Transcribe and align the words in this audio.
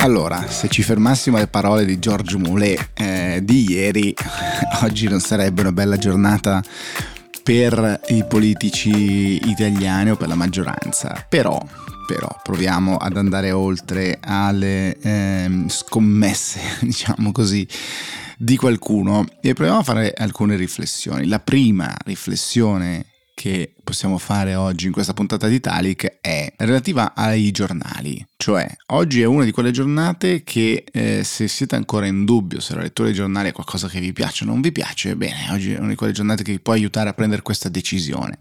Allora, 0.00 0.48
se 0.48 0.68
ci 0.68 0.82
fermassimo 0.82 1.36
alle 1.36 1.46
parole 1.46 1.84
di 1.84 1.98
Giorgio 1.98 2.38
Moulet 2.38 2.88
eh, 2.94 3.40
di 3.42 3.70
ieri, 3.70 4.14
oggi 4.82 5.06
non 5.06 5.20
sarebbe 5.20 5.60
una 5.60 5.72
bella 5.72 5.98
giornata 5.98 6.62
per 7.42 8.00
i 8.08 8.24
politici 8.24 9.46
italiani 9.46 10.10
o 10.10 10.16
per 10.16 10.28
la 10.28 10.36
maggioranza. 10.36 11.26
Però, 11.28 11.60
però 12.06 12.28
proviamo 12.42 12.96
ad 12.96 13.18
andare 13.18 13.52
oltre 13.52 14.18
alle 14.22 14.96
eh, 14.96 15.64
scommesse, 15.66 16.60
diciamo 16.80 17.30
così, 17.30 17.68
di 18.38 18.56
qualcuno 18.56 19.26
e 19.42 19.52
proviamo 19.52 19.80
a 19.80 19.84
fare 19.84 20.14
alcune 20.16 20.56
riflessioni. 20.56 21.26
La 21.26 21.40
prima 21.40 21.94
riflessione 22.06 23.04
che 23.40 23.72
possiamo 23.82 24.18
fare 24.18 24.54
oggi 24.54 24.84
in 24.84 24.92
questa 24.92 25.14
puntata 25.14 25.48
di 25.48 25.60
Talik 25.60 26.18
è 26.20 26.52
relativa 26.58 27.14
ai 27.14 27.50
giornali, 27.52 28.22
cioè 28.36 28.70
oggi 28.88 29.22
è 29.22 29.24
una 29.24 29.44
di 29.44 29.50
quelle 29.50 29.70
giornate 29.70 30.42
che 30.44 30.84
eh, 30.92 31.24
se 31.24 31.48
siete 31.48 31.74
ancora 31.74 32.04
in 32.04 32.26
dubbio 32.26 32.60
se 32.60 32.74
la 32.74 32.82
lettura 32.82 33.08
dei 33.08 33.16
giornali 33.16 33.48
è 33.48 33.52
qualcosa 33.52 33.88
che 33.88 33.98
vi 33.98 34.12
piace 34.12 34.44
o 34.44 34.46
non 34.46 34.60
vi 34.60 34.72
piace, 34.72 35.16
bene, 35.16 35.46
oggi 35.52 35.72
è 35.72 35.78
una 35.78 35.88
di 35.88 35.94
quelle 35.94 36.12
giornate 36.12 36.42
che 36.42 36.52
vi 36.52 36.60
può 36.60 36.74
aiutare 36.74 37.08
a 37.08 37.14
prendere 37.14 37.40
questa 37.40 37.70
decisione. 37.70 38.36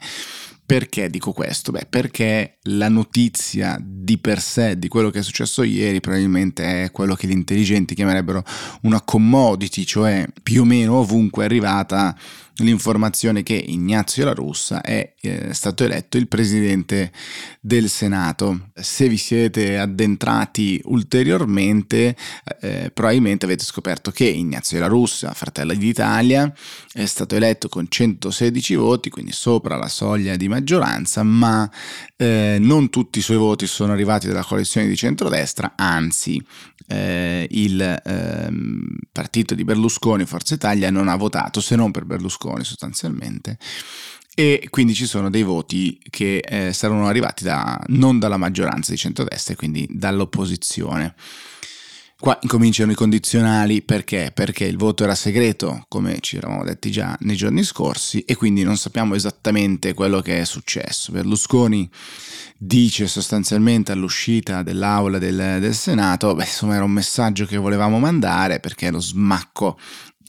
Perché 0.65 1.09
dico 1.09 1.31
questo? 1.31 1.71
Beh, 1.71 1.88
perché 1.89 2.57
la 2.63 2.89
notizia 2.89 3.79
di 3.81 4.19
per 4.19 4.39
sé 4.39 4.77
di 4.77 4.88
quello 4.88 5.09
che 5.09 5.19
è 5.19 5.23
successo 5.23 5.63
ieri 5.63 5.99
probabilmente 5.99 6.83
è 6.83 6.91
quello 6.91 7.16
che 7.16 7.25
gli 7.25 7.31
intelligenti 7.31 7.95
chiamerebbero 7.95 8.43
una 8.81 9.02
commodity, 9.02 9.83
cioè 9.83 10.27
più 10.43 10.61
o 10.61 10.66
meno 10.66 10.97
ovunque 10.97 11.41
è 11.41 11.45
arrivata 11.47 12.16
l'informazione 12.59 13.43
che 13.43 13.53
Ignazio 13.53 14.25
La 14.25 14.33
Russa 14.33 14.81
è 14.81 15.13
eh, 15.19 15.53
stato 15.53 15.83
eletto 15.83 16.17
il 16.17 16.27
presidente 16.27 17.11
del 17.59 17.89
Senato. 17.89 18.69
Se 18.73 19.07
vi 19.07 19.17
siete 19.17 19.77
addentrati 19.77 20.81
ulteriormente, 20.85 22.16
eh, 22.61 22.91
probabilmente 22.93 23.45
avete 23.45 23.63
scoperto 23.63 24.11
che 24.11 24.25
Ignazio 24.25 24.79
La 24.79 24.88
Russa, 24.88 25.33
fratello 25.33 25.73
d'Italia, 25.73 26.51
è 26.91 27.05
stato 27.05 27.35
eletto 27.35 27.69
con 27.69 27.88
116 27.89 28.75
voti, 28.75 29.09
quindi 29.09 29.31
sopra 29.31 29.75
la 29.77 29.89
soglia 29.89 30.35
di 30.35 30.47
maggioranza, 30.47 31.23
ma 31.23 31.69
eh, 32.16 32.57
non 32.59 32.89
tutti 32.89 33.19
i 33.19 33.23
suoi 33.23 33.38
voti 33.38 33.67
sono 33.67 33.94
arrivati 33.94 34.27
dalla 34.27 34.44
coalizione 34.44 34.88
di 34.88 34.95
centrodestra, 34.95 35.73
anzi 35.75 36.44
eh, 36.88 37.47
il 37.51 38.01
ehm, 38.03 38.97
partito 39.11 39.53
di 39.53 39.63
Berlusconi, 39.63 40.25
Forza 40.25 40.55
Italia, 40.55 40.89
non 40.89 41.07
ha 41.07 41.16
votato 41.16 41.61
se 41.61 41.75
non 41.75 41.91
per 41.91 42.05
Berlusconi 42.05 42.48
sostanzialmente 42.64 43.58
e 44.39 44.67
quindi 44.69 44.94
ci 44.94 45.05
sono 45.05 45.30
dei 45.30 45.44
voti 45.44 46.00
che 46.09 46.38
eh, 46.38 46.72
saranno 46.72 47.08
arrivati 47.08 47.44
da, 47.44 47.78
non 47.88 48.19
dalla 48.19 48.38
maggioranza 48.38 48.91
di 48.91 48.97
centrodestra, 48.97 49.53
quindi 49.56 49.86
dall'opposizione. 49.89 51.14
Qua 52.17 52.38
incominciano 52.41 52.91
i 52.91 52.95
condizionali 52.95 53.81
perché? 53.81 54.31
Perché 54.33 54.64
il 54.64 54.78
voto 54.78 55.03
era 55.03 55.16
segreto, 55.16 55.86
come 55.89 56.19
ci 56.22 56.38
eravamo 56.38 56.64
detti 56.64 56.89
già 56.89 57.17
nei 57.22 57.36
giorni 57.36 57.64
scorsi, 57.64 58.22
e 58.22 58.36
quindi 58.36 58.63
non 58.63 58.78
sappiamo 58.78 59.13
esattamente 59.13 59.94
quello 59.94 60.22
che 60.22 60.39
è 60.39 60.45
successo. 60.45 61.11
Berlusconi 61.11 61.89
dice 62.58 63.08
sostanzialmente 63.08 63.91
all'uscita 63.91 64.63
dell'aula 64.63 65.17
del, 65.17 65.58
del 65.59 65.75
Senato, 65.75 66.34
beh, 66.34 66.44
insomma 66.44 66.75
era 66.75 66.84
un 66.86 66.91
messaggio 66.91 67.45
che 67.45 67.58
volevamo 67.58 68.00
mandare 68.00 68.61
perché 68.61 68.89
lo 68.89 69.00
smacco 69.00 69.78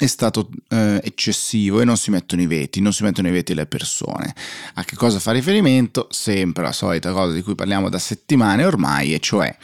è 0.01 0.06
stato 0.06 0.48
eh, 0.69 0.98
eccessivo 1.05 1.81
e 1.81 1.84
non 1.84 1.98
si 1.98 2.11
mettono 2.11 2.41
i 2.41 2.47
veti, 2.47 2.81
non 2.81 2.95
si 2.95 3.03
mettono 3.03 3.29
i 3.29 3.31
veti 3.31 3.53
alle 3.53 3.67
persone. 3.67 4.34
A 4.75 4.84
che 4.84 4.97
cosa 4.97 5.19
fa 5.19 5.33
riferimento? 5.33 6.09
Sempre 6.11 6.62
la 6.62 6.73
solita 6.73 7.12
cosa 7.12 7.34
di 7.34 7.43
cui 7.43 7.55
parliamo 7.55 7.91
da 7.91 7.98
settimane 7.98 8.65
ormai, 8.65 9.12
e 9.12 9.21
cioè 9.21 9.55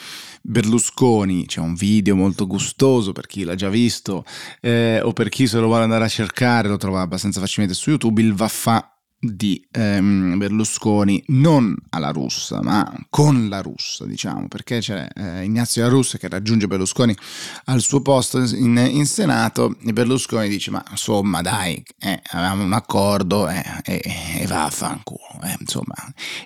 Berlusconi, 0.43 1.47
c'è 1.47 1.61
un 1.61 1.75
video 1.75 2.15
molto 2.15 2.47
gustoso 2.47 3.13
per 3.13 3.27
chi 3.27 3.45
l'ha 3.45 3.55
già 3.55 3.71
visto 3.71 4.25
eh, 4.61 5.01
o 5.03 5.15
per 5.15 5.31
chi 5.31 5.47
se 5.47 5.59
lo 5.59 5.67
vuole 5.69 5.85
andare 5.85 6.05
a 6.05 6.09
cercare, 6.09 6.69
lo 6.69 6.77
trova 6.77 7.01
abbastanza 7.01 7.41
facilmente 7.41 7.75
su 7.75 7.89
YouTube, 7.89 8.21
il 8.21 8.35
Vaffa 8.35 8.96
di 9.19 9.67
ehm, 9.71 10.37
Berlusconi 10.39 11.23
non 11.29 11.75
alla 11.91 12.11
russa 12.11 12.61
ma 12.63 12.93
con 13.09 13.49
la 13.49 13.61
russa 13.61 14.05
diciamo 14.05 14.47
perché 14.49 14.81
c'è 14.81 15.09
eh, 15.15 15.45
Ignazio 15.45 15.83
La 15.83 15.89
Russa 15.89 16.19
che 16.19 16.29
raggiunge 16.29 16.67
Berlusconi 16.67 17.17
al 17.65 17.81
suo 17.81 18.03
posto 18.03 18.39
in, 18.39 18.77
in 18.91 19.07
Senato 19.07 19.77
e 19.85 19.93
Berlusconi 19.93 20.49
dice 20.49 20.71
ma 20.71 20.85
insomma 20.91 21.41
dai 21.41 21.83
eh, 21.99 22.21
avevamo 22.31 22.65
un 22.65 22.73
accordo 22.73 23.49
eh, 23.49 23.65
e, 23.85 24.03
e 24.41 24.47
va 24.47 24.65
a 24.65 24.71
fanculo 24.71 25.27
eh, 25.43 25.57
insomma. 25.61 25.95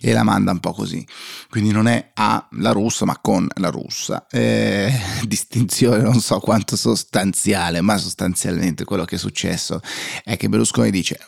E 0.00 0.12
la 0.12 0.22
manda 0.22 0.50
un 0.50 0.60
po' 0.60 0.72
così. 0.72 1.06
Quindi 1.48 1.70
non 1.70 1.86
è 1.86 2.10
a 2.14 2.46
la 2.52 2.72
russa 2.72 3.04
ma 3.04 3.18
con 3.18 3.48
la 3.56 3.68
russa. 3.68 4.26
Eh, 4.30 4.92
distinzione 5.26 6.02
non 6.02 6.20
so 6.20 6.38
quanto 6.40 6.76
sostanziale 6.76 7.80
ma 7.80 7.96
sostanzialmente 7.98 8.84
quello 8.84 9.04
che 9.04 9.16
è 9.16 9.18
successo 9.18 9.80
è 10.24 10.36
che 10.36 10.48
Berlusconi 10.48 10.90
dice 10.90 11.18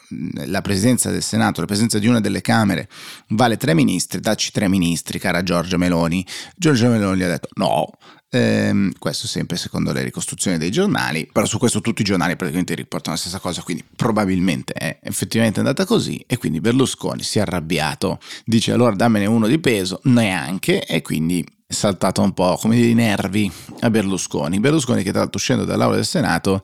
la 0.47 0.61
presidenza 0.61 1.11
del 1.11 1.23
Senato, 1.33 1.61
la 1.63 1.67
presenza 1.67 1.99
di 1.99 2.07
una 2.07 2.21
delle 2.21 2.43
Camere 2.43 2.89
vale 3.29 3.57
tre 3.57 3.73
ministri, 3.73 4.21
dacci 4.21 4.51
tre 4.51 4.69
ministri, 4.69 5.19
cara 5.19 5.43
Giorgia 5.43 5.79
Meloni. 5.79 6.27
Giorgia 6.55 6.89
Meloni 6.89 7.23
ha 7.23 7.29
detto 7.29 7.49
no, 7.55 7.91
ehm, 8.29 8.93
questo 8.99 9.27
sempre 9.27 9.57
secondo 9.57 9.93
le 9.93 10.03
ricostruzioni 10.03 10.59
dei 10.59 10.71
giornali, 10.71 11.27
però 11.33 11.47
su 11.47 11.57
questo 11.57 11.81
tutti 11.81 12.03
i 12.03 12.05
giornali 12.05 12.37
praticamente 12.37 12.75
riportano 12.75 13.17
la 13.17 13.23
stessa 13.23 13.39
cosa, 13.39 13.63
quindi 13.63 13.83
probabilmente 13.97 14.75
è 14.75 14.99
effettivamente 15.03 15.61
andata 15.61 15.87
così 15.87 16.23
e 16.27 16.37
quindi 16.37 16.61
Berlusconi 16.61 17.23
si 17.23 17.39
è 17.39 17.43
arrabbiato, 17.43 18.19
dice 18.45 18.73
allora 18.73 18.95
dammene 18.95 19.25
uno 19.25 19.47
di 19.47 19.59
peso, 19.59 20.01
neanche 20.05 20.85
e 20.85 21.01
quindi 21.01 21.43
saltato 21.73 22.23
un 22.23 22.33
po' 22.33 22.57
come 22.61 22.77
dire 22.77 22.95
nervi 22.95 23.51
a 23.81 23.91
Berlusconi. 23.91 24.61
Berlusconi 24.61 25.03
che 25.03 25.11
tra 25.11 25.21
l'altro 25.21 25.39
uscendo 25.39 25.65
dall'aula 25.65 25.97
del 25.97 26.07
Senato, 26.07 26.63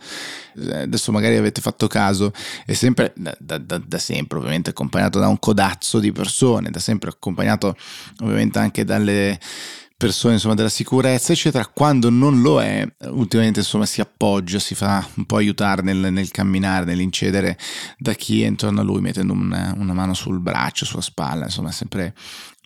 eh, 0.57 0.83
adesso 0.83 1.13
magari 1.13 1.37
avete 1.37 1.61
fatto 1.61 1.87
caso, 1.87 2.33
è 2.65 2.73
sempre 2.73 3.13
da, 3.17 3.37
da, 3.39 3.59
da, 3.59 3.99
sempre 3.99 4.39
ovviamente 4.39 4.71
accompagnato 4.71 5.19
da 5.19 5.29
un 5.29 5.39
codazzo 5.39 5.99
di 5.99 6.13
persone, 6.13 6.71
da 6.71 6.81
sempre 6.81 7.11
accompagnato 7.11 7.77
ovviamente 8.21 8.59
anche 8.59 8.85
dalle 8.85 9.39
persone 9.99 10.35
insomma, 10.35 10.55
della 10.55 10.69
sicurezza 10.69 11.33
eccetera 11.33 11.67
quando 11.67 12.09
non 12.09 12.41
lo 12.41 12.63
è 12.63 12.87
ultimamente 13.07 13.59
insomma 13.59 13.85
si 13.85 14.01
appoggia 14.01 14.61
si 14.61 14.77
fa 14.77 15.05
un 15.15 15.27
po' 15.27 15.37
aiutare 15.37 15.83
nel, 15.83 16.13
nel 16.13 16.31
camminare 16.31 16.85
nell'incedere 16.85 17.59
da 17.99 18.13
chi 18.13 18.45
è 18.45 18.47
intorno 18.47 18.81
a 18.81 18.85
lui 18.85 19.01
mettendo 19.01 19.33
una, 19.33 19.75
una 19.77 19.93
mano 19.95 20.15
sul 20.15 20.39
braccio 20.39 20.85
sulla 20.85 21.03
spalla 21.03 21.47
insomma 21.47 21.73
sempre 21.73 22.15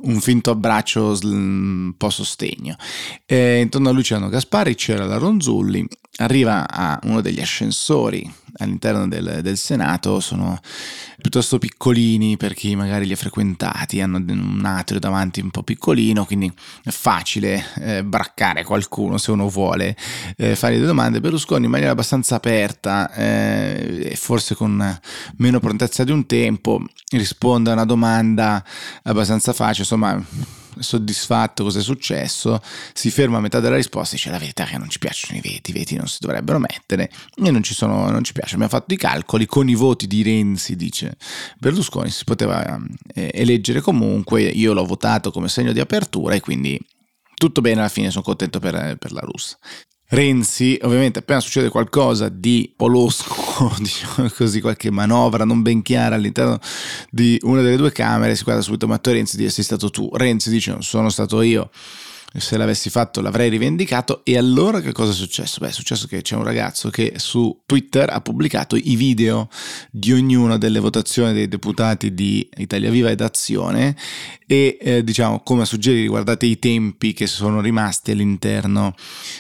un 0.03 0.20
finto 0.20 0.50
abbraccio 0.50 1.16
un 1.22 1.94
po' 1.97 2.10
sostegno. 2.10 2.76
E 3.25 3.60
intorno 3.60 3.88
a 3.88 3.93
lui 3.93 4.03
c'erano 4.03 4.28
Gaspari 4.28 4.75
c'era 4.75 5.06
la 5.06 5.16
Ronzulli 5.16 5.87
arriva 6.16 6.69
a 6.69 6.99
uno 7.04 7.20
degli 7.20 7.41
ascensori 7.41 8.31
all'interno 8.62 9.09
del, 9.09 9.41
del, 9.43 9.56
Senato 9.56 10.21
sono 10.21 10.59
piuttosto 11.21 11.59
piccolini 11.59 12.37
per 12.37 12.55
chi 12.55 12.75
magari 12.75 13.06
li 13.06 13.12
ha 13.12 13.17
frequentati, 13.17 14.00
hanno 14.00 14.17
un 14.17 14.62
atrio 14.65 14.99
davanti 14.99 15.41
un 15.41 15.50
po' 15.50 15.62
piccolino, 15.62 16.25
quindi 16.25 16.53
è 16.83 16.91
facile 16.91 17.65
eh, 17.77 18.05
braccare 18.05 18.65
qualcuno 18.65 19.19
se 19.19 19.31
uno 19.31 19.49
vuole 19.49 19.97
eh, 20.37 20.56
fare 20.56 20.75
delle 20.75 20.87
domande. 20.87 21.21
Berlusconi 21.21 21.65
in 21.65 21.71
maniera 21.71 21.93
abbastanza 21.93 22.37
aperta 22.37 23.12
eh, 23.12 24.09
e 24.11 24.17
forse 24.17 24.55
con 24.55 25.00
meno 25.37 25.61
prontezza 25.61 26.05
di 26.05 26.11
un 26.11 26.27
tempo 26.27 26.83
risponde 27.11 27.71
a 27.71 27.75
una 27.75 27.84
domanda 27.84 28.65
abbastanza 29.03 29.53
facile, 29.53 29.83
insomma 29.83 30.61
soddisfatto 30.78 31.65
cosa 31.65 31.78
è 31.78 31.83
successo, 31.83 32.60
si 32.93 33.10
ferma 33.10 33.38
a 33.38 33.41
metà 33.41 33.60
della 33.60 33.77
risposta 33.77 34.15
e 34.15 34.16
dice 34.16 34.31
la 34.31 34.38
verità 34.38 34.65
che 34.65 34.78
non 34.78 34.88
ci 34.88 34.99
piacciono 34.99 35.38
i 35.38 35.41
veti, 35.41 35.71
i 35.71 35.72
veti 35.72 35.97
non 35.97 36.06
si 36.09 36.19
dovrebbero 36.21 36.59
mettere 36.59 37.10
e 37.34 37.50
non 37.50 37.62
ci, 37.62 37.75
sono, 37.75 38.10
non 38.10 38.25
ci 38.25 38.33
piace. 38.33 38.55
Abbiamo 38.55 38.72
fatto 38.72 38.94
i 38.94 38.97
calcoli 38.97 39.47
con 39.47 39.69
i 39.69 39.75
voti 39.75 40.06
di 40.06 40.22
Renzi, 40.22 40.77
dice 40.77 41.16
Berlusconi, 41.59 42.11
si 42.11 42.25
poteva 42.25 42.78
eh, 43.14 43.31
eleggere 43.32 43.81
comunque, 43.81 44.43
io 44.43 44.73
l'ho 44.73 44.85
votato 44.85 45.31
come 45.31 45.49
segno 45.49 45.73
di 45.73 45.81
apertura 45.81 46.35
e 46.35 46.41
quindi 46.41 46.79
tutto 47.35 47.61
bene 47.61 47.81
alla 47.81 47.88
fine, 47.88 48.11
sono 48.11 48.23
contento 48.23 48.58
per, 48.58 48.96
per 48.99 49.12
la 49.12 49.20
russa. 49.20 49.58
Renzi, 50.14 50.79
ovviamente 50.82 51.20
appena 51.20 51.41
succede 51.41 51.70
qualcosa 51.70 52.29
di 52.29 52.70
polosco, 52.76 53.75
diciamo 53.81 54.29
così, 54.37 54.61
qualche 54.61 54.91
manovra 54.91 55.47
non 55.47 55.62
ben 55.62 55.81
chiara 55.81 56.17
all'interno 56.17 56.59
di 57.11 57.38
una 57.44 57.62
delle 57.62 57.79
due 57.79 57.93
camere, 57.93 58.37
si 58.37 58.44
guarda 58.44 58.61
subito 58.61 58.87
Matteo 58.87 59.14
Renzi 59.14 59.38
dice 59.38 59.49
sei 59.49 59.64
stato 59.64 59.88
tu. 59.88 60.11
Renzi 60.12 60.50
dice 60.50 60.70
non 60.70 60.82
sono 60.82 61.09
stato 61.09 61.41
io 61.41 61.70
se 62.38 62.56
l'avessi 62.56 62.90
fatto 62.90 63.20
l'avrei 63.20 63.50
rivendicato. 63.50 64.25
E 64.25 64.37
allora 64.37 64.81
che 64.81 64.93
cosa 64.93 65.12
è 65.12 65.14
successo? 65.14 65.58
Beh, 65.61 65.69
è 65.69 65.73
successo 65.73 66.06
che 66.06 66.23
c'è 66.23 66.37
un 66.37 66.44
ragazzo 66.44 66.90
che 66.90 67.14
su 67.17 67.62
Twitter 67.67 68.11
ha 68.11 68.20
pubblicato 68.20 68.76
i 68.76 68.96
video 68.96 69.49
di 69.90 70.12
ognuna 70.12 70.58
delle 70.58 70.81
votazioni 70.81 71.32
dei 71.32 71.49
deputati 71.49 72.14
di 72.14 72.49
Italia 72.56 72.90
Viva 72.90 73.11
ed 73.11 73.20
Azione 73.20 73.96
e 74.52 74.76
eh, 74.81 75.05
diciamo 75.05 75.40
come 75.40 75.62
a 75.62 75.64
suggerire 75.64 76.06
guardate 76.08 76.44
i 76.44 76.58
tempi 76.58 77.14
che 77.14 77.26
sono 77.26 77.62
rimasti 77.62 78.11
all'interno 78.11 78.94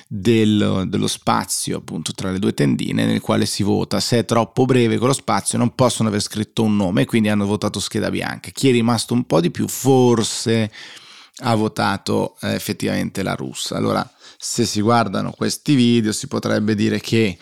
del, 0.08 0.84
dello 0.86 1.06
spazio 1.06 1.78
appunto 1.78 2.12
tra 2.12 2.30
le 2.30 2.38
due 2.38 2.54
tendine 2.54 3.04
nel 3.04 3.20
quale 3.20 3.44
si 3.44 3.62
vota 3.62 4.00
se 4.00 4.20
è 4.20 4.24
troppo 4.24 4.64
breve 4.64 4.96
quello 4.96 5.12
spazio 5.12 5.58
non 5.58 5.74
possono 5.74 6.08
aver 6.08 6.22
scritto 6.22 6.62
un 6.62 6.76
nome 6.76 7.04
quindi 7.04 7.28
hanno 7.28 7.44
votato 7.44 7.78
scheda 7.78 8.10
bianca 8.10 8.50
chi 8.52 8.70
è 8.70 8.72
rimasto 8.72 9.12
un 9.12 9.24
po' 9.24 9.40
di 9.40 9.50
più 9.50 9.68
forse 9.68 10.70
ha 11.36 11.54
votato 11.54 12.36
eh, 12.40 12.54
effettivamente 12.54 13.22
la 13.22 13.34
russa. 13.34 13.76
Allora, 13.76 14.08
se 14.36 14.64
si 14.66 14.80
guardano 14.80 15.32
questi 15.32 15.74
video, 15.74 16.12
si 16.12 16.26
potrebbe 16.26 16.74
dire 16.74 17.00
che 17.00 17.38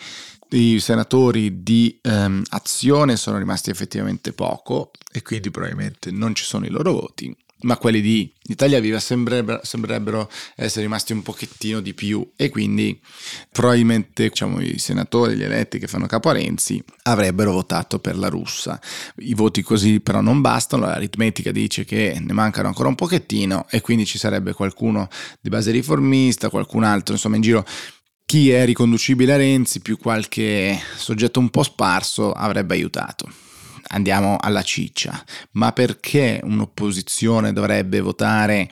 i 0.49 0.79
senatori 0.79 1.63
di 1.63 1.97
ehm, 2.01 2.43
azione 2.49 3.15
sono 3.15 3.37
rimasti 3.37 3.69
effettivamente 3.69 4.33
poco 4.33 4.91
e 5.11 5.21
quindi 5.21 5.49
probabilmente 5.49 6.11
non 6.11 6.35
ci 6.35 6.43
sono 6.43 6.65
i 6.65 6.69
loro 6.69 6.91
voti 6.93 7.35
ma 7.61 7.77
quelli 7.77 8.01
di 8.01 8.31
Italia 8.47 8.79
Viva 8.79 8.99
sembrerebbero, 8.99 9.59
sembrerebbero, 9.63 10.29
essere 10.55 10.83
rimasti 10.83 11.13
un 11.13 11.21
pochettino 11.21 11.79
di 11.79 11.93
più 11.93 12.31
e 12.35 12.49
quindi 12.49 12.99
probabilmente 13.51 14.29
diciamo, 14.29 14.61
i 14.61 14.77
senatori, 14.77 15.35
gli 15.35 15.43
eletti 15.43 15.79
che 15.79 15.87
fanno 15.87 16.07
capo 16.07 16.29
a 16.29 16.33
Renzi 16.33 16.83
avrebbero 17.03 17.51
votato 17.51 17.99
per 17.99 18.17
la 18.17 18.27
russa. 18.27 18.79
I 19.17 19.33
voti 19.33 19.61
così 19.61 19.99
però 19.99 20.21
non 20.21 20.41
bastano, 20.41 20.85
l'aritmetica 20.85 21.51
dice 21.51 21.85
che 21.85 22.17
ne 22.19 22.33
mancano 22.33 22.67
ancora 22.67 22.89
un 22.89 22.95
pochettino 22.95 23.67
e 23.69 23.81
quindi 23.81 24.05
ci 24.05 24.17
sarebbe 24.17 24.53
qualcuno 24.53 25.07
di 25.39 25.49
base 25.49 25.71
riformista, 25.71 26.49
qualcun 26.49 26.83
altro 26.83 27.13
insomma 27.13 27.35
in 27.35 27.41
giro 27.41 27.65
chi 28.25 28.49
è 28.49 28.63
riconducibile 28.65 29.33
a 29.33 29.37
Renzi 29.37 29.81
più 29.81 29.97
qualche 29.97 30.79
soggetto 30.95 31.39
un 31.39 31.49
po' 31.49 31.63
sparso 31.63 32.31
avrebbe 32.31 32.75
aiutato 32.75 33.50
andiamo 33.89 34.37
alla 34.39 34.61
ciccia, 34.61 35.23
ma 35.51 35.71
perché 35.71 36.39
un'opposizione 36.43 37.53
dovrebbe 37.53 37.99
votare 38.01 38.69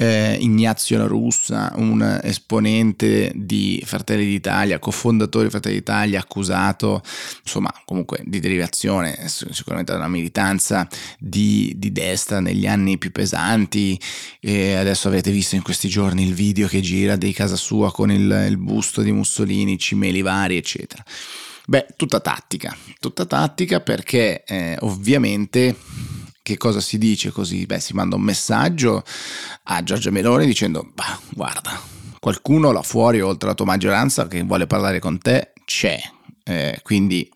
eh, 0.00 0.38
Ignazio 0.40 0.96
La 0.96 1.06
Russa, 1.06 1.72
un 1.76 2.20
esponente 2.22 3.30
di 3.34 3.82
Fratelli 3.84 4.24
d'Italia, 4.24 4.78
cofondatore 4.78 5.44
di 5.44 5.50
Fratelli 5.50 5.74
d'Italia, 5.76 6.20
accusato, 6.20 7.02
insomma, 7.42 7.70
comunque 7.84 8.22
di 8.24 8.40
derivazione, 8.40 9.28
sicuramente 9.28 9.92
da 9.92 9.98
una 9.98 10.08
militanza 10.08 10.88
di, 11.18 11.74
di, 11.76 11.92
destra 11.92 12.40
negli 12.40 12.66
anni 12.66 12.96
più 12.96 13.12
pesanti. 13.12 14.00
E 14.40 14.74
adesso 14.74 15.08
avete 15.08 15.30
visto 15.30 15.54
in 15.56 15.62
questi 15.62 15.88
giorni 15.88 16.26
il 16.26 16.32
video 16.32 16.66
che 16.66 16.80
gira 16.80 17.16
di 17.16 17.34
casa 17.34 17.56
sua 17.56 17.92
con 17.92 18.10
il, 18.10 18.46
il 18.48 18.56
busto 18.56 19.02
di 19.02 19.12
Mussolini, 19.12 19.78
cimeli 19.78 20.22
vari, 20.22 20.56
eccetera. 20.56 21.04
Beh, 21.70 21.86
tutta 21.94 22.18
tattica, 22.18 22.76
tutta 22.98 23.26
tattica 23.26 23.78
perché 23.80 24.42
eh, 24.42 24.76
ovviamente 24.80 25.76
che 26.42 26.56
cosa 26.56 26.80
si 26.80 26.98
dice 26.98 27.30
così? 27.30 27.64
Beh, 27.64 27.78
si 27.78 27.94
manda 27.94 28.16
un 28.16 28.22
messaggio 28.22 29.04
a 29.62 29.80
Giorgia 29.84 30.10
Meloni 30.10 30.46
dicendo, 30.46 30.90
bah, 30.92 31.16
guarda, 31.28 31.80
qualcuno 32.18 32.72
là 32.72 32.82
fuori 32.82 33.20
oltre 33.20 33.50
la 33.50 33.54
tua 33.54 33.66
maggioranza 33.66 34.26
che 34.26 34.42
vuole 34.42 34.66
parlare 34.66 34.98
con 34.98 35.20
te 35.20 35.52
c'è, 35.64 35.96
eh, 36.50 36.80
quindi 36.82 37.30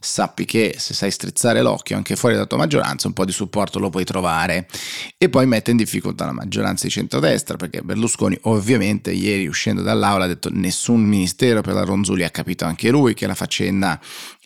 sappi 0.00 0.44
che 0.44 0.76
se 0.78 0.94
sai 0.94 1.10
strizzare 1.10 1.60
l'occhio 1.62 1.96
anche 1.96 2.16
fuori 2.16 2.34
dalla 2.34 2.46
tua 2.46 2.58
maggioranza 2.58 3.08
un 3.08 3.14
po' 3.14 3.24
di 3.24 3.32
supporto 3.32 3.78
lo 3.78 3.90
puoi 3.90 4.04
trovare. 4.04 4.68
E 5.16 5.28
poi 5.28 5.46
mette 5.46 5.70
in 5.70 5.76
difficoltà 5.76 6.26
la 6.26 6.32
maggioranza 6.32 6.84
di 6.84 6.92
centrodestra 6.92 7.56
perché 7.56 7.82
Berlusconi 7.82 8.38
ovviamente 8.42 9.10
ieri 9.10 9.46
uscendo 9.46 9.82
dall'aula 9.82 10.24
ha 10.24 10.28
detto 10.28 10.50
nessun 10.52 11.02
ministero 11.02 11.62
per 11.62 11.74
la 11.74 11.84
Ronzulli 11.84 12.24
ha 12.24 12.30
capito 12.30 12.64
anche 12.64 12.90
lui 12.90 13.14
che 13.14 13.26
la 13.26 13.34
faccenda 13.34 14.00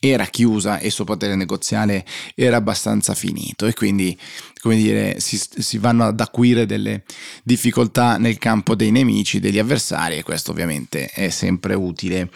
era 0.05 0.25
chiusa 0.25 0.79
e 0.79 0.87
il 0.87 0.93
suo 0.93 1.05
potere 1.05 1.37
negoziale 1.37 2.05
era 2.35 2.57
abbastanza 2.57 3.15
finito. 3.15 3.67
E 3.67 3.75
quindi 3.75 4.19
come 4.61 4.77
dire 4.77 5.19
si, 5.19 5.41
si 5.57 5.79
vanno 5.79 6.05
ad 6.05 6.21
acuire 6.21 6.67
delle 6.67 7.03
difficoltà 7.43 8.17
nel 8.17 8.39
campo 8.39 8.77
dei 8.77 8.93
nemici, 8.93 9.41
degli 9.41 9.59
avversari 9.59 10.17
e 10.17 10.23
questo 10.23 10.53
ovviamente 10.53 11.07
è 11.07 11.31
sempre 11.31 11.75
utile 11.75 12.31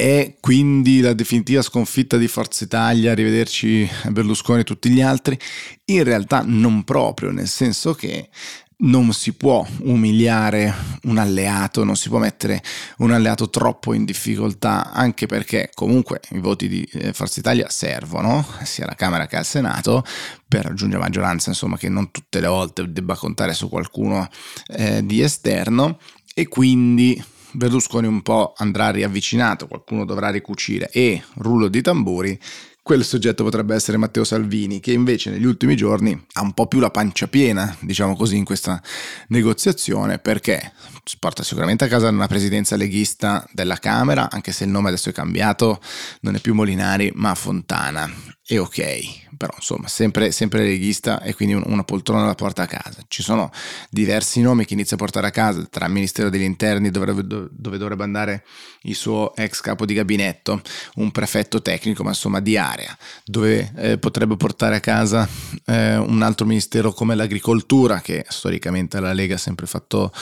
è 0.00 0.36
quindi 0.40 1.02
la 1.02 1.12
definitiva 1.12 1.60
sconfitta 1.60 2.16
di 2.16 2.26
Forza 2.26 2.64
Italia, 2.64 3.12
arrivederci 3.12 3.86
Berlusconi 4.08 4.60
e 4.60 4.64
tutti 4.64 4.88
gli 4.88 5.02
altri? 5.02 5.38
In 5.86 6.04
realtà 6.04 6.42
non 6.42 6.84
proprio, 6.84 7.30
nel 7.30 7.48
senso 7.48 7.92
che 7.92 8.30
non 8.78 9.12
si 9.12 9.34
può 9.34 9.62
umiliare 9.80 10.74
un 11.02 11.18
alleato, 11.18 11.84
non 11.84 11.96
si 11.96 12.08
può 12.08 12.16
mettere 12.16 12.62
un 12.98 13.10
alleato 13.10 13.50
troppo 13.50 13.92
in 13.92 14.06
difficoltà, 14.06 14.90
anche 14.90 15.26
perché 15.26 15.70
comunque 15.74 16.22
i 16.30 16.38
voti 16.38 16.66
di 16.66 16.82
eh, 16.92 17.12
Forza 17.12 17.40
Italia 17.40 17.68
servono, 17.68 18.42
sia 18.62 18.84
alla 18.84 18.94
Camera 18.94 19.26
che 19.26 19.36
al 19.36 19.44
Senato, 19.44 20.02
per 20.48 20.64
raggiungere 20.64 21.02
maggioranza, 21.02 21.50
insomma, 21.50 21.76
che 21.76 21.90
non 21.90 22.10
tutte 22.10 22.40
le 22.40 22.48
volte 22.48 22.90
debba 22.90 23.16
contare 23.16 23.52
su 23.52 23.68
qualcuno 23.68 24.26
eh, 24.68 25.04
di 25.04 25.20
esterno 25.20 25.98
e 26.32 26.48
quindi 26.48 27.22
Berlusconi 27.52 28.06
un 28.06 28.22
po' 28.22 28.52
andrà 28.56 28.90
riavvicinato, 28.90 29.66
qualcuno 29.66 30.04
dovrà 30.04 30.30
ricucire 30.30 30.90
e 30.90 31.22
rullo 31.34 31.68
di 31.68 31.82
tamburi, 31.82 32.38
quel 32.82 33.04
soggetto 33.04 33.44
potrebbe 33.44 33.74
essere 33.74 33.98
Matteo 33.98 34.24
Salvini, 34.24 34.80
che 34.80 34.92
invece 34.92 35.30
negli 35.30 35.44
ultimi 35.44 35.76
giorni 35.76 36.26
ha 36.32 36.40
un 36.40 36.52
po' 36.54 36.66
più 36.66 36.80
la 36.80 36.90
pancia 36.90 37.28
piena, 37.28 37.76
diciamo 37.80 38.16
così, 38.16 38.36
in 38.36 38.44
questa 38.44 38.82
negoziazione, 39.28 40.18
perché 40.18 40.72
porta 41.18 41.42
sicuramente 41.42 41.84
a 41.84 41.88
casa 41.88 42.08
una 42.08 42.26
presidenza 42.26 42.76
leghista 42.76 43.46
della 43.52 43.76
Camera, 43.76 44.30
anche 44.30 44.52
se 44.52 44.64
il 44.64 44.70
nome 44.70 44.88
adesso 44.88 45.10
è 45.10 45.12
cambiato, 45.12 45.80
non 46.22 46.34
è 46.34 46.40
più 46.40 46.54
Molinari, 46.54 47.12
ma 47.14 47.34
Fontana. 47.34 48.10
E 48.52 48.58
ok, 48.58 49.36
però 49.36 49.52
insomma 49.54 49.86
sempre, 49.86 50.32
sempre 50.32 50.64
leghista 50.64 51.22
e 51.22 51.36
quindi 51.36 51.54
una 51.54 51.84
poltrona 51.84 52.26
la 52.26 52.34
porta 52.34 52.62
a 52.62 52.66
casa. 52.66 53.00
Ci 53.06 53.22
sono 53.22 53.52
diversi 53.90 54.40
nomi 54.40 54.64
che 54.64 54.74
inizia 54.74 54.96
a 54.96 54.98
portare 54.98 55.28
a 55.28 55.30
casa 55.30 55.64
tra 55.70 55.86
Ministero 55.86 56.30
degli 56.30 56.42
Interni 56.42 56.90
dove, 56.90 57.14
dove 57.24 57.78
dovrebbe 57.78 58.02
andare 58.02 58.44
il 58.82 58.96
suo 58.96 59.36
ex 59.36 59.60
capo 59.60 59.86
di 59.86 59.94
gabinetto, 59.94 60.60
un 60.96 61.12
prefetto 61.12 61.62
tecnico 61.62 62.02
ma 62.02 62.08
insomma 62.08 62.40
di 62.40 62.56
area, 62.56 62.98
dove 63.24 63.72
eh, 63.76 63.98
potrebbe 63.98 64.36
portare 64.36 64.74
a 64.74 64.80
casa 64.80 65.28
eh, 65.66 65.96
un 65.96 66.20
altro 66.20 66.44
ministero 66.44 66.92
come 66.92 67.14
l'agricoltura 67.14 68.00
che 68.00 68.24
storicamente 68.28 68.98
la 68.98 69.12
Lega 69.12 69.36
ha 69.36 69.38
sempre 69.38 69.68
fatto 69.68 70.12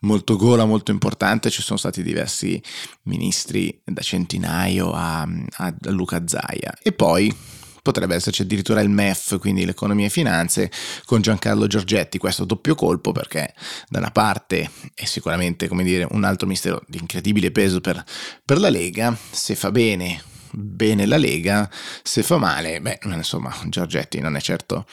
molto 0.00 0.36
gola, 0.36 0.64
molto 0.64 0.90
importante, 0.90 1.50
ci 1.50 1.60
sono 1.60 1.78
stati 1.78 2.02
diversi 2.02 2.62
ministri 3.02 3.78
da 3.84 4.00
Centinaio 4.00 4.90
a, 4.90 5.28
a 5.56 5.74
Luca 5.90 6.22
Zaia 6.26 6.72
e 6.82 6.90
poi 6.90 7.52
potrebbe 7.84 8.14
esserci 8.14 8.40
addirittura 8.40 8.80
il 8.80 8.88
MEF, 8.88 9.38
quindi 9.38 9.66
l'economia 9.66 10.06
e 10.06 10.08
finanze, 10.08 10.70
con 11.04 11.20
Giancarlo 11.20 11.66
Giorgetti, 11.66 12.16
questo 12.16 12.46
doppio 12.46 12.74
colpo 12.74 13.12
perché 13.12 13.52
da 13.90 13.98
una 13.98 14.10
parte 14.10 14.70
è 14.94 15.04
sicuramente 15.04 15.68
come 15.68 15.84
dire, 15.84 16.06
un 16.10 16.24
altro 16.24 16.46
mistero 16.46 16.82
di 16.88 16.96
incredibile 16.96 17.50
peso 17.50 17.82
per, 17.82 18.02
per 18.42 18.58
la 18.58 18.70
Lega, 18.70 19.14
se 19.30 19.54
fa 19.54 19.70
bene 19.70 20.32
bene 20.54 21.06
la 21.06 21.16
Lega, 21.16 21.68
se 22.02 22.22
fa 22.22 22.38
male, 22.38 22.80
beh, 22.80 23.00
insomma, 23.04 23.54
Giorgetti 23.66 24.20
non 24.20 24.36
è 24.36 24.40
certo 24.40 24.86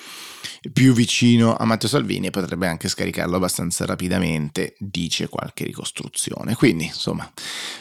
più 0.74 0.94
vicino 0.94 1.56
a 1.56 1.66
Matteo 1.66 1.90
Salvini 1.90 2.27
e 2.27 2.30
potrebbe 2.30 2.68
anche 2.68 2.88
scaricarlo 2.88 3.36
abbastanza 3.36 3.86
rapidamente, 3.86 4.75
dice 4.77 5.27
qualche 5.27 5.65
ricostruzione. 5.65 6.56
Quindi, 6.56 6.86
insomma, 6.86 7.30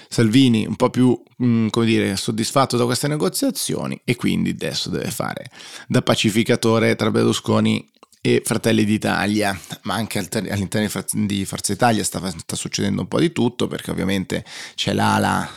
Salvini 0.09 0.67
un 0.67 0.77
po' 0.77 0.91
più, 0.91 1.21
mm, 1.43 1.69
come 1.69 1.87
dire, 1.87 2.17
soddisfatto 2.17 2.77
da 2.77 2.85
queste 2.85 3.09
negoziazioni 3.09 4.01
e 4.05 4.17
quindi 4.17 4.51
adesso 4.51 4.89
deve 4.89 5.11
fare 5.11 5.51
da 5.87 6.03
pacificatore 6.03 6.97
tra 6.97 7.11
Berlusconi 7.11 7.89
e 8.23 8.43
Fratelli 8.45 8.85
d'Italia, 8.85 9.59
ma 9.83 9.95
anche 9.95 10.19
all'interno 10.19 11.05
di 11.13 11.45
Forza 11.47 11.73
Italia 11.73 12.05
sta, 12.05 12.31
sta 12.37 12.57
succedendo 12.57 13.01
un 13.01 13.09
po' 13.09 13.19
di 13.19 13.33
tutto 13.33 13.67
perché 13.67 13.91
ovviamente 13.91 14.45
c'è 14.75 14.93
l'ala 14.93 15.49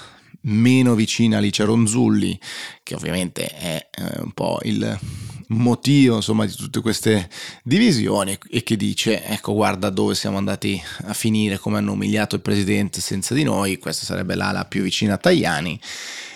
meno 0.44 0.96
vicina 0.96 1.38
Alice 1.38 1.64
Ronzulli, 1.64 2.40
che 2.84 2.96
ovviamente 2.96 3.48
è 3.48 3.90
eh, 3.92 4.22
un 4.22 4.32
po' 4.32 4.60
il 4.64 5.00
motivo 5.48 6.16
insomma, 6.16 6.46
di 6.46 6.54
tutte 6.54 6.82
queste 6.82 7.30
divisioni 7.64 8.38
e 8.50 8.64
che 8.64 8.76
dice 8.76 9.24
ecco 9.26 9.54
guarda 9.54 9.90
dove 9.90 10.16
siamo 10.16 10.38
andati 10.38 10.82
a 11.06 11.14
finire, 11.14 11.58
come 11.58 11.78
hanno 11.78 11.92
umiliato 11.92 12.36
il 12.36 12.42
presidente 12.42 13.02
senza 13.02 13.34
di 13.34 13.44
noi, 13.44 13.78
questa 13.78 14.06
sarebbe 14.06 14.36
l'ala 14.36 14.66
più 14.66 14.82
vicina 14.82 15.14
a 15.14 15.18
Tajani 15.18 15.80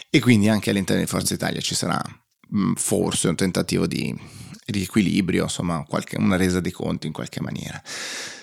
e 0.10 0.20
quindi 0.20 0.48
anche 0.50 0.70
all'interno 0.70 1.02
di 1.02 1.08
Forza 1.08 1.34
Italia 1.34 1.62
ci 1.62 1.76
sarà 1.76 2.02
mh, 2.50 2.74
forse 2.74 3.28
un 3.28 3.36
tentativo 3.36 3.88
di 3.88 4.16
riequilibrio, 4.68 5.44
insomma 5.44 5.86
qualche, 5.88 6.18
una 6.18 6.36
resa 6.36 6.60
dei 6.60 6.72
conti 6.72 7.08
in 7.08 7.14
qualche 7.14 7.42
maniera. 7.42 7.82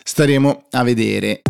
Staremo 0.03 0.67
a 0.71 0.83
vedere. 0.83 1.43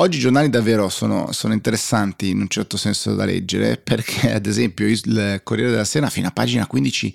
Oggi 0.00 0.18
i 0.18 0.20
giornali 0.20 0.48
davvero 0.48 0.88
sono, 0.88 1.32
sono, 1.32 1.54
interessanti 1.54 2.30
in 2.30 2.38
un 2.38 2.46
certo 2.46 2.76
senso 2.76 3.16
da 3.16 3.24
leggere 3.24 3.78
perché 3.82 4.32
ad 4.32 4.46
esempio 4.46 4.86
il 4.86 5.40
Corriere 5.42 5.72
della 5.72 5.84
Sera 5.84 6.08
fino 6.08 6.28
a 6.28 6.30
pagina 6.30 6.68
15 6.68 7.12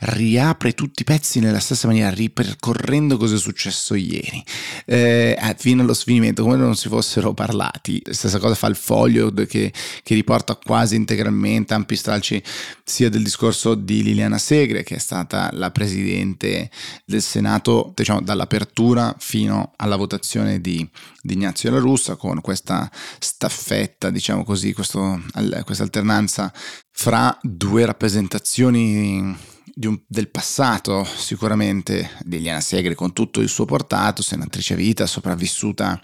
riapre 0.00 0.72
tutti 0.72 1.02
i 1.02 1.04
pezzi 1.04 1.38
nella 1.38 1.60
stessa 1.60 1.86
maniera 1.86 2.10
ripercorrendo 2.10 3.18
cosa 3.18 3.36
è 3.36 3.38
successo 3.38 3.94
ieri. 3.94 4.42
Eh, 4.84 5.38
fino 5.58 5.82
allo 5.82 5.94
sfinimento 5.94 6.42
come 6.42 6.56
non 6.56 6.74
si 6.74 6.88
fossero 6.88 7.34
parlati. 7.34 8.02
Stessa 8.10 8.40
cosa 8.40 8.56
fa 8.56 8.66
il 8.66 8.74
foglio 8.74 9.32
che, 9.32 9.72
che 10.02 10.14
riporta 10.16 10.56
quasi 10.56 10.96
integralmente 10.96 11.72
ampi 11.72 11.94
stralci 11.94 12.42
sia 12.82 13.10
del 13.10 13.22
discorso 13.22 13.76
di 13.76 14.02
Liliana 14.02 14.38
Segre 14.38 14.82
che 14.82 14.96
è 14.96 14.98
stata 14.98 15.50
la 15.52 15.70
presidente 15.70 16.68
del 17.04 17.22
Senato 17.22 17.92
diciamo 17.94 18.22
dall'apertura 18.22 19.14
fino 19.20 19.72
alla 19.76 19.94
votazione 19.94 20.60
di, 20.60 20.84
di 21.22 21.34
Ignazio 21.34 21.70
La 21.70 21.78
Russa 21.78 22.16
con 22.24 22.40
questa 22.40 22.90
staffetta, 23.18 24.08
diciamo 24.08 24.44
così, 24.44 24.72
questo, 24.72 25.20
questa 25.64 25.82
alternanza 25.82 26.50
fra 26.90 27.36
due 27.42 27.84
rappresentazioni 27.84 29.36
un, 29.82 30.00
del 30.06 30.30
passato 30.30 31.04
sicuramente 31.04 32.10
di 32.24 32.36
Eliana 32.36 32.60
Segre 32.60 32.94
con 32.94 33.12
tutto 33.12 33.40
il 33.40 33.48
suo 33.48 33.66
portato, 33.66 34.22
senatrice 34.22 34.74
vita, 34.74 35.06
sopravvissuta 35.06 36.00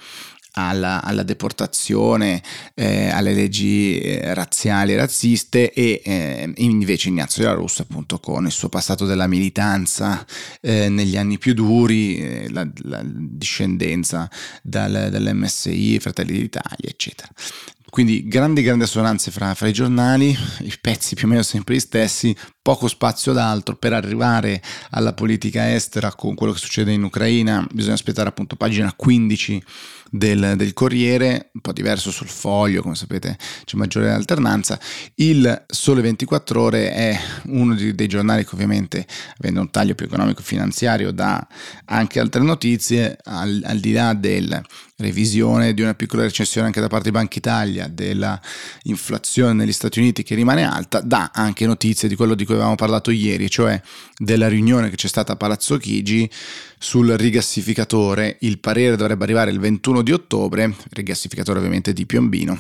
alla, 0.52 1.02
alla 1.02 1.23
deportazione, 1.23 2.42
eh, 2.75 3.09
alle 3.09 3.35
leggi 3.35 4.00
eh, 4.00 4.35
razziali 4.35 4.92
e 4.92 4.97
razziste 4.97 5.73
e 5.73 6.00
eh, 6.04 6.52
invece 6.57 7.09
Ignazio 7.09 7.42
della 7.42 7.54
Russa 7.54 7.83
appunto 7.83 8.19
con 8.19 8.47
il 8.47 8.52
suo 8.52 8.69
passato 8.69 9.07
della 9.07 9.26
militanza 9.26 10.25
eh, 10.61 10.88
negli 10.88 11.16
anni 11.16 11.38
più 11.38 11.54
duri, 11.54 12.50
la, 12.50 12.69
la, 12.83 13.02
discendenza 13.04 14.28
dal, 14.62 15.09
dall'MSI, 15.11 15.99
Fratelli 15.99 16.38
d'Italia 16.38 16.88
eccetera. 16.88 17.28
Quindi 17.90 18.28
grandi 18.28 18.62
grandi 18.62 18.85
assonanze 18.85 19.33
fra, 19.33 19.52
fra, 19.54 19.66
i 19.66 19.73
giornali, 19.73 20.37
i 20.61 20.73
pezzi 20.80 21.16
più 21.16 21.26
o 21.26 21.30
meno 21.30 21.42
sempre 21.42 21.75
gli 21.75 21.80
stessi, 21.80 22.35
poco 22.62 22.88
spazio 22.88 23.33
d'altro 23.33 23.76
per 23.76 23.93
arrivare 23.93 24.62
alla 24.90 25.14
politica 25.14 25.73
estera 25.75 26.12
con 26.14 26.35
quello 26.35 26.52
che 26.52 26.59
succede 26.59 26.93
in 26.93 27.02
Ucraina, 27.02 27.67
bisogna 27.73 27.95
aspettare 27.95 28.29
appunto 28.29 28.57
pagina 28.57 28.93
15 28.95 29.62
del, 30.11 30.55
del, 30.57 30.73
Corriere, 30.73 31.50
un 31.55 31.61
po' 31.61 31.73
diverso 31.73 32.11
sul 32.11 32.26
foglio, 32.26 32.83
come 32.83 32.97
sapete 32.97 33.38
c'è 33.64 33.76
maggiore 33.76 34.11
alternanza. 34.11 34.79
Il 35.14 35.64
Sole 35.69 36.02
24 36.02 36.61
Ore 36.61 36.93
è 36.93 37.19
uno 37.47 37.75
dei, 37.75 37.95
dei 37.95 38.09
giornali 38.09 38.45
che 38.45 38.55
ovviamente, 38.55 39.07
avendo 39.38 39.61
un 39.61 39.71
taglio 39.71 39.95
più 39.95 40.07
economico-finanziario, 40.07 41.12
dà 41.12 41.47
anche 41.87 42.19
altre 42.19 42.43
notizie, 42.43 43.19
al, 43.23 43.62
al 43.64 43.79
di 43.79 43.93
là 43.93 44.12
della 44.14 44.62
revisione 44.97 45.73
di 45.73 45.81
una 45.83 45.95
piccola 45.95 46.23
recessione 46.23 46.67
anche 46.67 46.81
da 46.81 46.88
parte 46.88 47.11
di 47.11 47.17
Banca 47.17 47.38
Italia, 47.38 47.88
della 47.88 48.38
inflazione 48.83 49.52
negli 49.52 49.73
Stati 49.73 49.99
Uniti 49.99 50.23
che 50.23 50.35
rimane 50.35 50.64
alta, 50.64 51.00
dà 51.00 51.31
anche 51.33 51.67
notizie 51.67 52.09
di 52.09 52.17
quello 52.17 52.35
di 52.35 52.45
cui 52.50 52.54
avevamo 52.54 52.75
parlato 52.75 53.12
ieri, 53.12 53.49
cioè 53.49 53.80
della 54.16 54.49
riunione 54.49 54.90
che 54.90 54.97
c'è 54.97 55.07
stata 55.07 55.35
a 55.35 55.37
Palazzo 55.37 55.76
Chigi 55.76 56.28
sul 56.78 57.09
rigassificatore. 57.11 58.38
Il 58.40 58.59
parere 58.59 58.97
dovrebbe 58.97 59.23
arrivare 59.25 59.52
il 59.52 59.61
21 59.61 60.02
di 60.02 60.12
ottobre, 60.12 60.75
rigassificatore 60.90 61.59
ovviamente 61.59 61.92
di 61.92 62.07
Piombino. 62.07 62.59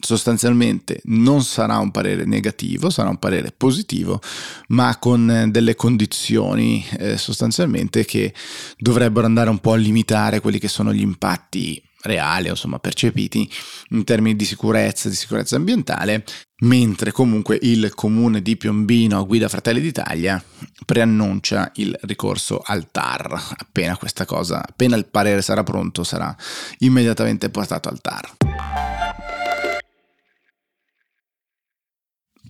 Sostanzialmente 0.00 1.00
non 1.04 1.42
sarà 1.42 1.78
un 1.78 1.90
parere 1.90 2.24
negativo, 2.24 2.88
sarà 2.90 3.08
un 3.08 3.18
parere 3.18 3.52
positivo, 3.56 4.20
ma 4.68 4.96
con 4.98 5.48
delle 5.50 5.74
condizioni 5.74 6.84
eh, 6.98 7.16
sostanzialmente 7.16 8.04
che 8.04 8.32
dovrebbero 8.76 9.26
andare 9.26 9.50
un 9.50 9.58
po' 9.58 9.72
a 9.72 9.76
limitare 9.76 10.40
quelli 10.40 10.58
che 10.58 10.68
sono 10.68 10.92
gli 10.92 11.00
impatti 11.00 11.82
reali, 12.02 12.48
insomma 12.48 12.78
percepiti 12.78 13.48
in 13.90 14.04
termini 14.04 14.36
di 14.36 14.44
sicurezza, 14.44 15.08
di 15.08 15.16
sicurezza 15.16 15.56
ambientale, 15.56 16.24
mentre 16.60 17.12
comunque 17.12 17.58
il 17.60 17.92
comune 17.94 18.42
di 18.42 18.56
Piombino, 18.56 19.24
guida 19.26 19.48
Fratelli 19.48 19.80
d'Italia, 19.80 20.42
preannuncia 20.84 21.70
il 21.76 21.96
ricorso 22.02 22.60
al 22.64 22.90
TAR. 22.90 23.54
Appena 23.56 23.96
questa 23.96 24.24
cosa, 24.24 24.64
appena 24.66 24.96
il 24.96 25.06
parere 25.06 25.42
sarà 25.42 25.62
pronto, 25.62 26.02
sarà 26.02 26.34
immediatamente 26.78 27.50
portato 27.50 27.88
al 27.88 28.00
TAR. 28.00 28.36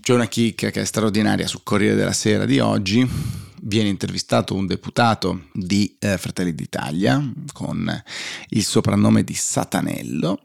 C'è 0.01 0.15
una 0.15 0.27
chicca 0.27 0.71
che 0.71 0.81
è 0.81 0.85
straordinaria 0.85 1.47
sul 1.47 1.61
Corriere 1.63 1.95
della 1.95 2.15
Sera 2.15 2.47
di 2.47 2.61
oggi 2.61 3.47
viene 3.63 3.89
intervistato 3.89 4.55
un 4.55 4.67
deputato 4.67 5.49
di 5.53 5.97
eh, 5.99 6.19
Fratelli 6.19 6.55
d'Italia 6.55 7.23
con 7.53 8.03
il 8.51 8.65
soprannome 8.65 9.25
di 9.25 9.35
Satanello, 9.35 10.43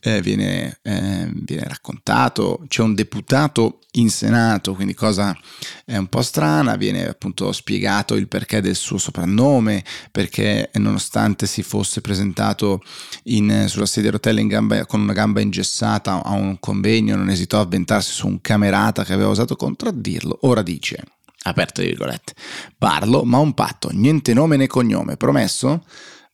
eh, 0.00 0.20
viene, 0.22 0.78
eh, 0.82 1.30
viene, 1.32 1.64
raccontato, 1.64 2.64
c'è 2.68 2.82
un 2.82 2.94
deputato 2.94 3.80
in 3.92 4.10
Senato, 4.10 4.74
quindi 4.74 4.94
cosa 4.94 5.36
è 5.84 5.96
un 5.96 6.06
po' 6.06 6.22
strana, 6.22 6.76
viene 6.76 7.08
appunto 7.08 7.50
spiegato 7.52 8.14
il 8.14 8.28
perché 8.28 8.60
del 8.60 8.76
suo 8.76 8.98
soprannome, 8.98 9.84
perché 10.12 10.70
nonostante 10.74 11.46
si 11.46 11.62
fosse 11.62 12.00
presentato 12.00 12.82
in, 13.24 13.64
sulla 13.68 13.86
sedia 13.86 14.10
a 14.10 14.12
rotelle 14.12 14.46
gamba, 14.46 14.86
con 14.86 15.00
una 15.00 15.12
gamba 15.12 15.40
ingessata 15.40 16.22
a 16.22 16.32
un 16.32 16.58
convegno, 16.60 17.16
non 17.16 17.30
esitò 17.30 17.58
a 17.58 17.62
avventarsi 17.62 18.12
su 18.12 18.26
un 18.26 18.40
camerata 18.40 19.04
che 19.04 19.12
aveva 19.12 19.30
osato 19.30 19.56
contraddirlo, 19.56 20.38
ora 20.42 20.62
dice 20.62 21.02
aperto 21.42 21.82
virgolette. 21.82 22.34
Parlo, 22.76 23.24
ma 23.24 23.38
un 23.38 23.54
patto, 23.54 23.90
niente 23.92 24.34
nome 24.34 24.56
né 24.56 24.66
cognome, 24.66 25.16
promesso? 25.16 25.84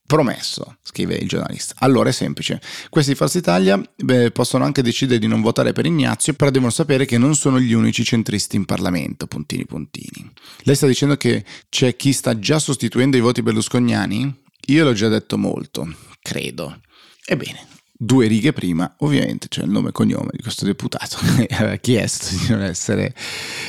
Promesso, 0.07 0.77
scrive 0.83 1.15
il 1.15 1.27
giornalista. 1.27 1.73
Allora 1.79 2.09
è 2.09 2.11
semplice. 2.11 2.61
Questi 2.89 3.11
di 3.11 3.17
Forza 3.17 3.39
Italia 3.39 3.81
beh, 3.95 4.29
possono 4.29 4.63
anche 4.63 4.83
decidere 4.83 5.17
di 5.17 5.25
non 5.25 5.41
votare 5.41 5.73
per 5.73 5.87
Ignazio, 5.87 6.33
però 6.33 6.51
devono 6.51 6.69
sapere 6.69 7.05
che 7.05 7.17
non 7.17 7.35
sono 7.35 7.59
gli 7.59 7.73
unici 7.73 8.03
centristi 8.03 8.55
in 8.55 8.65
Parlamento, 8.65 9.25
puntini 9.25 9.65
puntini. 9.65 10.31
Lei 10.59 10.75
sta 10.75 10.85
dicendo 10.85 11.17
che 11.17 11.43
c'è 11.69 11.95
chi 11.95 12.13
sta 12.13 12.37
già 12.37 12.59
sostituendo 12.59 13.17
i 13.17 13.19
voti 13.19 13.41
berlusconiani? 13.41 14.43
Io 14.67 14.83
l'ho 14.83 14.93
già 14.93 15.07
detto 15.07 15.39
molto, 15.39 15.91
credo. 16.21 16.81
Ebbene, 17.25 17.65
due 17.97 18.27
righe 18.27 18.53
prima, 18.53 18.93
ovviamente 18.99 19.47
c'è 19.47 19.63
il 19.63 19.69
nome 19.69 19.89
e 19.89 19.91
cognome 19.91 20.29
di 20.31 20.41
questo 20.41 20.65
deputato 20.65 21.17
che 21.35 21.47
aveva 21.55 21.75
chiesto 21.77 22.35
di 22.35 22.49
non 22.49 22.61
essere, 22.61 23.13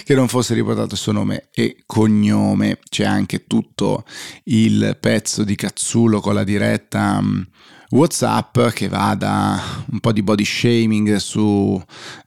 che 0.04 0.14
non 0.14 0.28
fosse 0.28 0.54
riportato 0.54 0.95
il 0.95 1.00
suo 1.00 1.12
nome 1.12 1.49
e 1.52 1.83
cognome. 1.87 2.78
C'è 2.88 3.04
anche 3.04 3.47
tutto 3.47 4.04
il 4.45 4.97
pezzo 5.00 5.45
di 5.45 5.54
Cazzulo 5.54 6.21
con 6.21 6.35
la 6.35 6.45
diretta 6.45 7.18
um, 7.21 7.47
WhatsApp 7.90 8.68
che 8.68 8.88
va 8.88 9.14
da 9.14 9.85
un 9.90 10.00
po' 10.00 10.12
di 10.12 10.23
body 10.23 10.45
shaming 10.45 11.16
su 11.16 11.80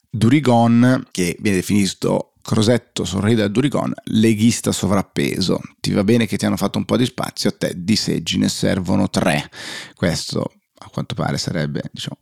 Durigon, 0.09 1.07
che 1.11 1.35
viene 1.39 1.57
definito 1.57 2.33
Crosetto 2.41 3.05
sorride 3.05 3.43
a 3.43 3.47
Durigon, 3.47 3.93
leghista 4.05 4.71
sovrappeso. 4.71 5.59
Ti 5.79 5.91
va 5.91 6.03
bene 6.03 6.25
che 6.25 6.37
ti 6.37 6.45
hanno 6.45 6.57
fatto 6.57 6.79
un 6.79 6.85
po' 6.85 6.97
di 6.97 7.05
spazio, 7.05 7.49
a 7.49 7.53
te 7.55 7.73
di 7.75 7.95
seggi 7.95 8.37
ne 8.37 8.49
servono 8.49 9.09
tre. 9.09 9.49
Questo 9.93 10.53
a 10.79 10.89
quanto 10.89 11.15
pare 11.15 11.37
sarebbe 11.37 11.83
diciamo, 11.91 12.17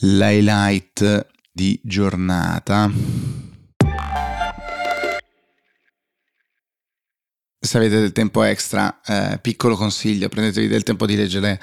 l'highlight 0.00 1.26
di 1.50 1.80
giornata. 1.82 2.90
Se 7.60 7.76
avete 7.76 7.98
del 7.98 8.12
tempo 8.12 8.44
extra, 8.44 9.00
eh, 9.04 9.38
piccolo 9.40 9.74
consiglio, 9.74 10.28
prendetevi 10.28 10.68
del 10.68 10.84
tempo 10.84 11.04
di 11.04 11.16
leggere, 11.16 11.60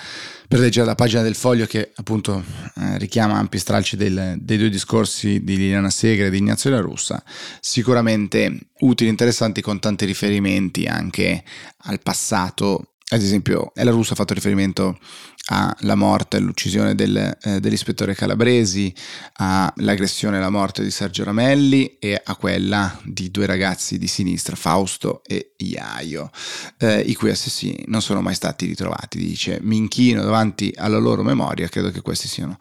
per 0.47 0.59
leggere 0.59 0.85
la 0.85 0.93
pagina 0.93 1.21
del 1.21 1.35
foglio 1.35 1.65
che 1.65 1.93
appunto 1.95 2.43
eh, 2.75 2.97
richiama 2.97 3.37
ampi 3.37 3.57
stralci 3.57 3.95
del, 3.95 4.35
dei 4.37 4.57
due 4.57 4.69
discorsi 4.69 5.41
di 5.41 5.55
Liliana 5.55 5.89
Segre 5.89 6.27
e 6.27 6.29
di 6.29 6.37
Ignazio 6.37 6.69
La 6.69 6.81
Russa, 6.81 7.23
sicuramente 7.61 8.71
utili, 8.81 9.09
interessanti 9.09 9.61
con 9.61 9.79
tanti 9.79 10.05
riferimenti 10.05 10.85
anche 10.85 11.43
al 11.83 12.01
passato. 12.01 12.95
Ad 13.07 13.21
esempio, 13.21 13.71
La 13.75 13.91
Russa 13.91 14.13
ha 14.13 14.17
fatto 14.17 14.33
riferimento 14.33 14.99
alla 15.47 15.95
morte 15.95 16.37
e 16.37 16.39
all'uccisione 16.39 16.95
del, 16.95 17.37
eh, 17.41 17.59
dell'ispettore 17.59 18.15
Calabresi, 18.15 18.93
all'aggressione 19.33 20.37
e 20.37 20.39
alla 20.39 20.49
morte 20.49 20.83
di 20.83 20.89
Sergio 20.89 21.23
Ramelli 21.23 21.97
e 21.99 22.19
a 22.23 22.35
quella 22.35 22.99
di 23.03 23.29
due 23.29 23.45
ragazzi 23.45 23.97
di 23.99 24.07
sinistra, 24.07 24.55
Fausto 24.55 25.21
e 25.23 25.53
Iaio, 25.57 26.31
eh, 26.77 26.99
i 27.01 27.13
cui 27.13 27.29
assassini 27.29 27.83
non 27.87 28.01
sono 28.01 28.21
mai 28.21 28.33
stati 28.33 28.65
ritrovati. 28.65 29.19
Dice, 29.19 29.59
mi 29.61 29.77
inchino 29.77 30.23
davanti 30.23 30.73
alla 30.75 30.97
loro 30.97 31.21
memoria, 31.21 31.67
credo 31.67 31.91
che 31.91 32.01
questi 32.01 32.27
siano 32.27 32.57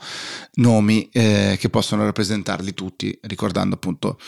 nomi 0.56 1.08
eh, 1.10 1.56
che 1.58 1.70
possono 1.70 2.04
rappresentarli 2.04 2.74
tutti, 2.74 3.18
ricordando 3.22 3.76
appunto 3.76 4.18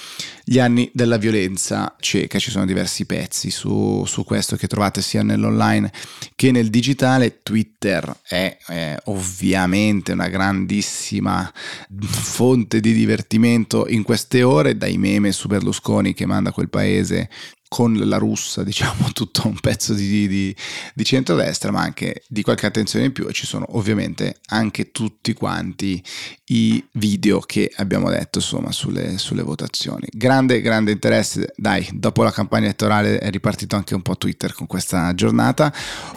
gli 0.45 0.59
anni 0.59 0.91
della 0.95 1.19
violenza 1.19 1.95
cieca. 2.01 2.39
Ci 2.39 2.51
sono 2.51 2.65
diversi 2.65 3.05
pezzi 3.05 3.51
su, 3.51 4.05
su 4.07 4.25
questo 4.25 4.57
che 4.57 4.67
trovate 4.67 5.03
sia 5.03 5.23
nell'online 5.23 5.93
che 6.35 6.51
nel 6.51 6.71
digitale. 6.71 7.43
Twitter 7.43 8.17
è 8.23 8.46
è 8.47 8.97
ovviamente 9.05 10.13
una 10.13 10.29
grandissima 10.29 11.51
fonte 11.99 12.81
di 12.81 12.93
divertimento 12.93 13.87
in 13.89 14.03
queste 14.03 14.43
ore, 14.43 14.77
dai 14.77 14.99
meme 14.99 15.33
su 15.33 15.49
Berlusconi 15.49 16.15
che 16.15 16.27
manda 16.27 16.53
quel 16.53 16.69
paese 16.69 17.29
con 17.69 17.95
la 17.95 18.17
russa, 18.17 18.63
diciamo, 18.63 19.11
tutto 19.13 19.47
un 19.47 19.59
pezzo 19.61 19.95
di, 19.95 20.29
di, 20.29 20.57
di 20.95 21.05
centrodestra, 21.05 21.71
ma 21.71 21.81
anche 21.81 22.23
di 22.29 22.43
qualche 22.43 22.67
attenzione 22.67 23.07
in 23.07 23.13
più 23.13 23.27
e 23.29 23.33
ci 23.33 23.47
sono 23.47 23.67
ovviamente 23.71 24.41
anche 24.47 24.91
tutti 24.91 25.33
quanti 25.33 26.03
i 26.47 26.85
video 26.93 27.41
che 27.41 27.73
abbiamo 27.77 28.09
detto 28.11 28.39
insomma 28.39 28.73
sulle, 28.73 29.19
sulle 29.19 29.43
votazioni. 29.43 30.07
Grande, 30.11 30.61
grande 30.61 30.93
interesse, 30.93 31.53
dai, 31.57 31.89
dopo 31.93 32.23
la 32.23 32.31
campagna 32.31 32.65
elettorale 32.67 33.19
è 33.19 33.31
ripartito 33.31 33.77
anche 33.77 33.95
un 33.95 34.03
po' 34.03 34.17
Twitter 34.17 34.53
con 34.53 34.67
questa 34.67 35.15
giornata. 35.15 35.73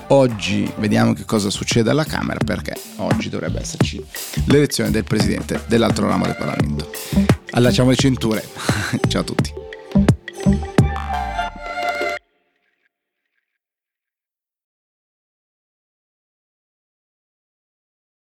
Oggi 0.10 0.72
vediamo 0.78 1.14
che 1.14 1.26
cosa 1.26 1.50
succede 1.50 1.90
alla 1.90 2.06
Camera 2.06 2.40
perché 2.44 2.76
oggi 2.98 3.30
dovrebbe 3.30 3.60
esserci 3.62 4.04
l'elezione 4.46 4.92
del 4.92 5.04
presidente 5.04 5.64
dell'altro 5.68 6.08
ramo 6.08 6.26
del 6.26 6.36
Parlamento. 6.36 6.92
Allacciamo 7.52 7.90
le 7.90 7.96
cinture, 7.96 8.48
ciao 9.10 9.22
a 9.22 9.24
tutti. 9.24 9.69